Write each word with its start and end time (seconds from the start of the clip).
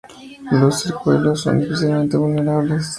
Los 0.49 0.81
ciruelos 0.81 1.41
son 1.41 1.61
especialmente 1.61 2.17
vulnerables. 2.17 2.89